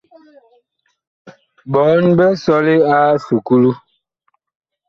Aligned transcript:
Bɔɔn 1.71 2.05
big 2.17 2.35
sɔle 2.45 2.73
a 2.95 2.95
esuklu. 3.15 3.71